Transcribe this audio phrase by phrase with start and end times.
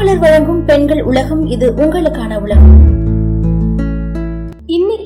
[0.00, 3.09] மாலைமலர் வழங்கும் பெண்கள் உலகம் இது உங்களுக்கான உலகம்.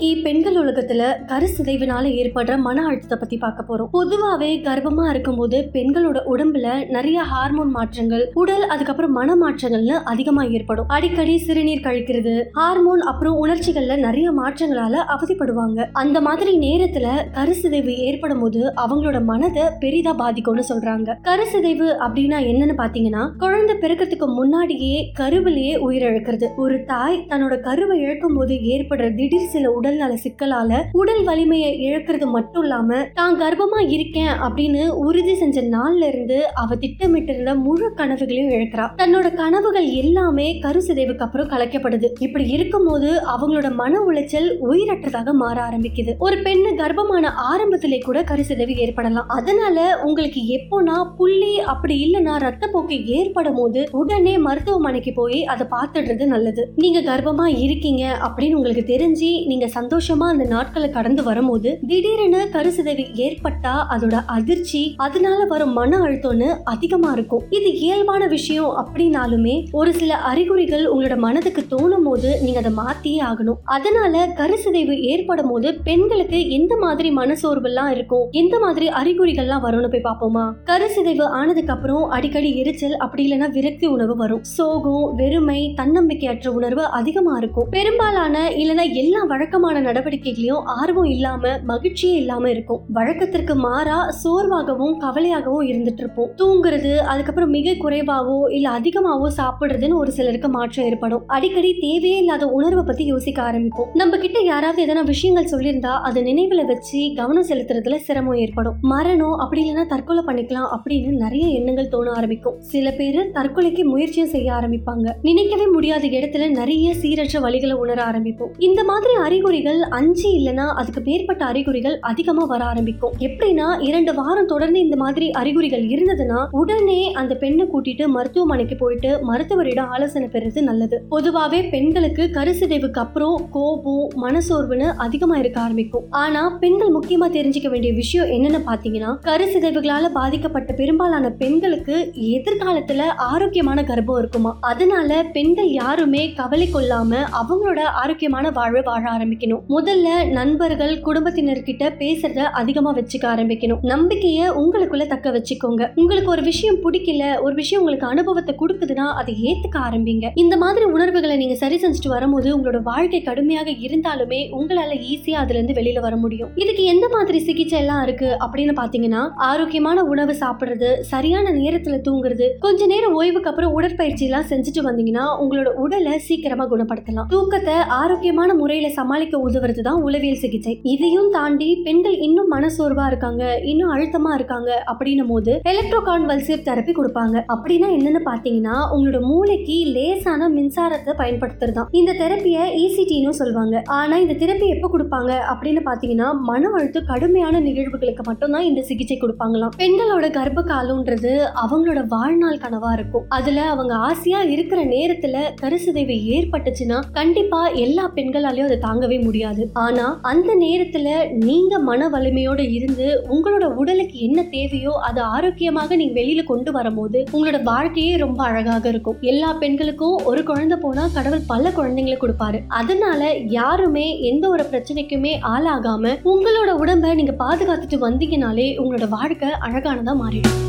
[0.05, 3.89] இன்னைக்கு பெண்கள் உலகத்துல கருசிதைவினால ஏற்படுற மன அழுத்தத்தை பத்தி பார்க்க போறோம்.
[3.93, 10.89] பொதுவாவே கர்ப்பமா இருக்கும்போது பெண்களோட உடம்புல நிறைய ஹார்மோன் மாற்றங்கள் உடல் அதுக்கப்புறம் மன மாற்றங்கள்னு அதிகமா ஏற்படும்.
[10.89, 15.87] அடிக்கடி சிறுநீர் கழிக்கிறது ஹார்மோன் அப்புறம் உணர்ச்சிகள்ல நிறைய மாற்றங்களால அவதிப்படுவாங்க.
[15.93, 17.07] அந்த மாதிரி நேரத்துல
[17.39, 21.17] கருசிதைவு ஏற்படும் போது அவங்களோட மனதை பெரிதா பாதிக்கும்னு சொல்றாங்க.
[21.31, 26.55] கருசிதைவு அப்படின்னா என்னன்னு பாத்தீங்கன்னா குழந்தை பிறக்கிறதுக்கு முன்னாடியே கருவிலேயே உயிரிழக்கிறது.
[26.57, 32.27] ஒரு தாய் தன்னோட கருவை இழக்கும் போது ஏற்படுற திடீர் சில உடல் உடல்நல சிக்கலால உடல் வலிமையை இழக்கிறது
[32.27, 38.87] மட்டும் இல்லாம தான் கர்ப்பமா இருக்கேன் அப்படின்னு உறுதி செஞ்ச நாள்ல இருந்து அவ திட்டமிட்டிருந்த முழு கனவுகளையும் இழக்கிறா.
[39.03, 42.09] தன்னோட கனவுகள் எல்லாமே கருசிதைவுக்கு அப்புறம் கலைக்கப்படுது.
[42.19, 46.15] இப்படி இருக்கும்போது அவங்களோட மன உளைச்சல் உயிரற்றதாக மாற ஆரம்பிக்குது.
[46.19, 49.31] ஒரு பெண்ணு கர்ப்பமான ஆரம்பத்திலே கூட கருசிதைவு ஏற்படலாம்.
[49.39, 56.65] அதனால உங்களுக்கு எப்போனா புள்ளி அப்படி இல்லைன்னா ரத்தப்போக்கு ஏற்படும் போது உடனே மருத்துவமனைக்கு போய் அதை பார்த்துடுறது நல்லது.
[56.85, 63.73] நீங்க கர்ப்பமா இருக்கீங்க அப்படின்னு உங்களுக்கு தெரிஞ்சு நீங்க சந்தோஷமா அந்த நாட்களை கடந்து வரும்போது திடீரென கருசிதைவு ஏற்பட்டா
[63.91, 67.43] அதோட அதிர்ச்சி அதனால வரும் மன அழுத்தம்னு அதிகமா இருக்கும்.
[67.51, 73.59] இது இயல்பான விஷயம் அப்படின்னாலுமே ஒரு சில அறிகுறிகள் உங்களோட மனதுக்கு தோணும் போது நீங்க அதை மாத்தியே ஆகணும்.
[73.65, 78.25] அதனால கருசிதைவு ஏற்படும் போது பெண்களுக்கு எந்த மாதிரி மனசோர்வெல்லாம் இருக்கும்?
[78.31, 80.47] எந்த மாதிரி அறிகுறிகள்லாம் வரும்னு போய் பார்ப்போமா?
[80.71, 84.43] கருசிதைவு ஆனதுக்கு அப்புறம் அடிக்கடி எரிச்சல் அப்படி இல்லைன்னா விரக்தி உணவு வரும்.
[84.43, 87.69] சோகம் வெறுமை தன்னம்பிக்கையற்ற உணர்வு அதிகமா இருக்கும்.
[87.71, 92.81] பெரும்பாலான இல்லைன்னா எல்லா வழக்கமான நடவடிக்கைகளையும் ஆர்வம் இல்லாம மகிழ்ச்சியே இல்லாம இருக்கும்.
[92.93, 96.31] வழக்கத்திற்கு மாறா சோர்வாகவும் கவலையாகவும் இருந்துட்டு இருப்போம்.
[96.37, 101.23] தூங்குறது அதுக்கப்புறம் மிக குறைவாவோ இல்ல அதிகமாவோ சாப்பிடுறதுன்னு ஒரு சிலருக்கு மாற்றம் ஏற்படும்.
[101.27, 103.89] அடிக்கடி தேவையே இல்லாத உணர்வை பத்தி யோசிக்க ஆரம்பிப்போம்.
[103.95, 108.75] நம்ம கிட்ட யாராவது எதனா விஷயங்கள் சொல்லியிருந்தா அதை நினைவுல வச்சு கவனம் செலுத்துறதுல சிரமம் ஏற்படும்.
[108.81, 112.61] மரணம் அப்படி இல்லைன்னா தற்கொலை பண்ணிக்கலாம் அப்படின்னு நிறைய எண்ணங்கள் தோண ஆரம்பிக்கும்.
[112.61, 115.13] சில பேர் தற்கொலைக்கு முயற்சியும் செய்ய ஆரம்பிப்பாங்க.
[115.23, 118.53] நினைக்கவே முடியாத இடத்துல நிறைய சீரற்ற வழிகளை உணர ஆரம்பிப்போம்.
[118.59, 123.13] இந்த மாதிரி அறிகுறி அறிகுறிகள் அஞ்சு இல்லைன்னா அதுக்கு மேற்பட்ட அறிகுறிகள் அதிகமாக வர ஆரம்பிக்கும்.
[123.27, 129.91] எப்படின்னா இரண்டு வாரம் தொடர்ந்து இந்த மாதிரி அறிகுறிகள் இருந்ததுன்னா உடனே அந்த பெண்ணை கூட்டிட்டு மருத்துவமனைக்கு போயிட்டு மருத்துவரிடம்
[129.97, 130.97] ஆலோசனை பெறுறது நல்லது.
[131.09, 136.09] பொதுவாகவே பெண்களுக்கு கருசிதைவுக்கு அப்புறம் கோபம் மனசோர்வுன்னு அதிகமாக இருக்க ஆரம்பிக்கும்.
[136.23, 141.97] ஆனால் பெண்கள் முக்கியமாக தெரிஞ்சுக்க வேண்டிய விஷயம் என்னன்னு பார்த்தீங்கன்னா கருசிதைவுகளால் பாதிக்கப்பட்ட பெரும்பாலான பெண்களுக்கு
[142.35, 144.55] எதிர்காலத்தில் ஆரோக்கியமான கர்ப்பம் இருக்குமா?
[144.73, 149.03] அதனால பெண்கள் யாருமே கவலை கொள்ளாம அவங்களோட ஆரோக்கியமான வாழ்வை வாழ
[149.45, 149.65] ஆரம்பிக்கணும்.
[149.77, 153.83] முதல்ல நண்பர்கள் குடும்பத்தினர்கிட்ட பேசுறத அதிகமா வச்சுக்க ஆரம்பிக்கணும்.
[153.93, 155.83] நம்பிக்கைய உங்களுக்குள்ள தக்க வச்சுக்கோங்க.
[155.95, 160.29] உங்களுக்கு ஒரு விஷயம் பிடிக்கல ஒரு விஷயம் உங்களுக்கு அனுபவத்தை கொடுக்குதுன்னா அதை ஏத்துக்க ஆரம்பிங்க.
[160.35, 165.79] இந்த மாதிரி உணர்வுகளை நீங்க சரி செஞ்சுட்டு வரும்போது உங்களோட வாழ்க்கை கடுமையாக இருந்தாலுமே உங்களால ஈஸியா அதுல இருந்து
[165.81, 166.51] வெளியில வர முடியும்.
[166.55, 172.87] இதுக்கு எந்த மாதிரி சிகிச்சை எல்லாம் இருக்கு அப்படின்னு பாத்தீங்கன்னா ஆரோக்கியமான உணவு சாப்பிடுறது சரியான நேரத்துல தூங்குறது கொஞ்ச
[172.87, 177.29] நேரம் ஓய்வுக்கு அப்புறம் உடற்பயிற்சி எல்லாம் செஞ்சுட்டு வந்தீங்கன்னா உங்களோட உடலை சீக்கிரமா குணப்படுத்தலாம்.
[177.29, 180.73] தூக்கத்தை ஆரோக்கியமான முறையில சமாளிக்க உதவுறது தான் உளவியல் சிகிச்சை.
[180.95, 187.37] இதையும் தாண்டி பெண்கள் இன்னும் மனசோர்வா இருக்காங்க இன்னும் அழுத்தமா இருக்காங்க அப்படின்னும் போது எலக்ட்ரோ கான்வல்சிவ் தெரப்பி கொடுப்பாங்க.
[187.55, 193.83] அப்படின்னா என்னன்னு பாத்தீங்கன்னா உங்களோட மூளைக்கு லேசான மின்சாரத்தை பயன்படுத்துறது தான் இந்த தெரப்பியை இசிடின்னு சொல்லுவாங்க.
[193.99, 199.75] ஆனா இந்த தெரப்பி எப்ப கொடுப்பாங்க அப்படின்னு பாத்தீங்கன்னா மன அழுத்தம் கடுமையான நிகழ்வுகளுக்கு மட்டும்தான் இந்த சிகிச்சை கொடுப்பாங்களாம்.
[199.83, 201.33] பெண்களோட கர்ப்ப காலம்ன்றது
[201.65, 203.25] அவங்களோட வாழ்நாள் கனவா இருக்கும்.
[203.39, 209.63] அதுல அவங்க ஆசையா இருக்கிற நேரத்துல கருசிதைவு ஏற்பட்டுச்சுன்னா கண்டிப்பா எல்லா பெண்களாலையும் அதை தாங்கவே முடியாது.
[209.87, 211.09] ஆனா அந்த நேரத்துல
[211.45, 217.61] நீங்க மன வலிமையோட இருந்து உங்களோட உடலுக்கு என்ன தேவையோ அதை ஆரோக்கியமாக நீங்க வெளியில கொண்டு வரும்போது உங்களோட
[217.71, 219.19] வாழ்க்கையே ரொம்ப அழகாக இருக்கும்.
[219.33, 222.61] எல்லா பெண்களுக்கும் ஒரு குழந்தை போனா கடவுள் பல குழந்தைங்களை கொடுப்பாரு.
[222.81, 230.61] அதனால யாருமே எந்த ஒரு பிரச்சனைக்குமே ஆளாகாம உங்களோட உடம்ப நீங்க பாதுகாத்துட்டு வந்தீங்கனாலே உங்களோட வாழ்க்கை அழகானதா மாறிடும்.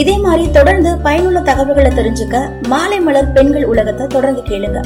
[0.00, 2.36] இதே மாதிரி தொடர்ந்து பயனுள்ள தகவல்களை தெரிஞ்சுக்க
[2.68, 4.80] மாலை மலர் பெண்கள் உலகத்தை தொடர்ந்து கேளுங்க.